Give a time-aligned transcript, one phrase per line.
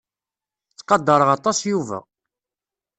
[0.71, 1.99] Ttqadareɣ aṭas Yuba.